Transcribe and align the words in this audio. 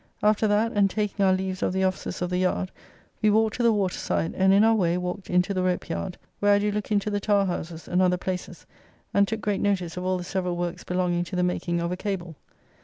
After 0.23 0.47
that 0.47 0.71
and 0.71 0.89
taking 0.89 1.23
our 1.23 1.31
leaves 1.31 1.61
of 1.61 1.73
the 1.73 1.83
officers 1.83 2.23
of 2.23 2.31
the 2.31 2.39
yard, 2.39 2.71
we 3.21 3.29
walked 3.29 3.57
to 3.57 3.61
the 3.61 3.71
waterside 3.71 4.33
and 4.33 4.51
in 4.51 4.63
our 4.63 4.73
way 4.73 4.97
walked 4.97 5.29
into 5.29 5.53
the 5.53 5.61
rope 5.61 5.89
yard, 5.89 6.17
where 6.39 6.55
I 6.55 6.57
do 6.57 6.71
look 6.71 6.91
into 6.91 7.11
the 7.11 7.19
tar 7.19 7.45
houses 7.45 7.87
and 7.87 8.01
other 8.01 8.17
places, 8.17 8.65
and 9.13 9.27
took 9.27 9.41
great 9.41 9.61
notice 9.61 9.97
of 9.97 10.03
all 10.03 10.17
the 10.17 10.23
several 10.23 10.57
works 10.57 10.83
belonging 10.83 11.23
to 11.25 11.35
the 11.35 11.43
making 11.43 11.79
of 11.79 11.91
a 11.91 11.97
cable. 11.97 12.35